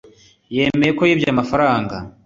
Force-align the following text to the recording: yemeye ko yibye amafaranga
yemeye 0.55 0.91
ko 0.97 1.01
yibye 1.09 1.29
amafaranga 1.31 1.95